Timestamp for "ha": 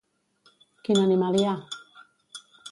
1.53-1.55